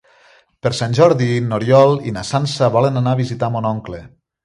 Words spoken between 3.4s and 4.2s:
mon oncle.